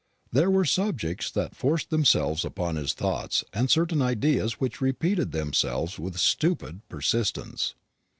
There 0.31 0.49
were 0.49 0.65
subjects 0.65 1.29
that 1.29 1.55
forced 1.55 1.91
themselves 1.91 2.43
upon 2.43 2.75
his 2.75 2.93
thoughts, 2.93 3.43
and 3.53 3.69
certain 3.69 4.01
ideas 4.01 4.53
which 4.59 4.81
repeated 4.81 5.31
themselves 5.31 5.99
with 5.99 6.15
a 6.15 6.17
stupid 6.17 6.81
persistence. 6.89 7.75